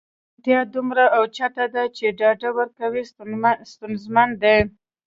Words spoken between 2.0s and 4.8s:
ډاډ ورکول ستونزمن دي.